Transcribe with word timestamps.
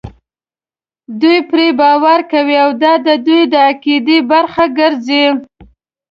دوی 1.21 1.37
پرې 1.49 1.67
باور 1.79 2.19
کوي 2.31 2.55
او 2.63 2.69
دا 2.83 2.93
د 3.07 3.09
دوی 3.25 3.41
د 3.53 3.55
عقیدې 3.69 4.17
برخه 4.31 4.65
ګرځي. 4.79 5.23